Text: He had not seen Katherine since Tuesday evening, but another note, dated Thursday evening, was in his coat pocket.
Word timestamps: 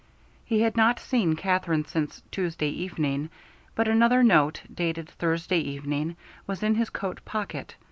He 0.43 0.61
had 0.61 0.75
not 0.75 0.99
seen 0.99 1.35
Katherine 1.35 1.85
since 1.85 2.23
Tuesday 2.31 2.69
evening, 2.69 3.29
but 3.75 3.87
another 3.87 4.23
note, 4.23 4.63
dated 4.73 5.07
Thursday 5.07 5.59
evening, 5.59 6.17
was 6.47 6.63
in 6.63 6.73
his 6.73 6.89
coat 6.89 7.23
pocket. 7.23 7.75